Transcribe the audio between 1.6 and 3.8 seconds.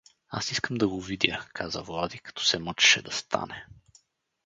Влади, като се мъчеше да стане.